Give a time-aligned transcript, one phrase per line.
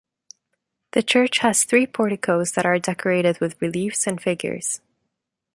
[0.93, 4.81] The church has three porticos that are decorated with reliefs and figures.